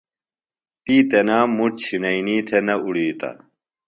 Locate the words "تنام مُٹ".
1.09-1.71